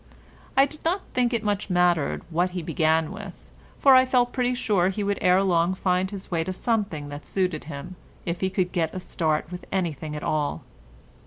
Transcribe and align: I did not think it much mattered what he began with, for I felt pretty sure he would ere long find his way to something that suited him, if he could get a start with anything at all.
I 0.57 0.65
did 0.65 0.83
not 0.83 1.03
think 1.13 1.31
it 1.31 1.43
much 1.43 1.69
mattered 1.69 2.23
what 2.31 2.49
he 2.57 2.63
began 2.63 3.11
with, 3.11 3.35
for 3.77 3.93
I 3.93 4.03
felt 4.07 4.33
pretty 4.33 4.55
sure 4.55 4.89
he 4.89 5.03
would 5.03 5.19
ere 5.21 5.43
long 5.43 5.75
find 5.75 6.09
his 6.09 6.31
way 6.31 6.43
to 6.43 6.51
something 6.53 7.09
that 7.09 7.23
suited 7.23 7.65
him, 7.65 7.97
if 8.25 8.41
he 8.41 8.49
could 8.49 8.71
get 8.71 8.95
a 8.95 8.99
start 8.99 9.51
with 9.51 9.63
anything 9.71 10.15
at 10.15 10.23
all. 10.23 10.63